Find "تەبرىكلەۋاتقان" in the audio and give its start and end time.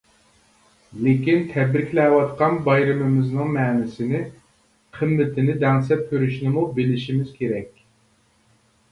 1.49-2.55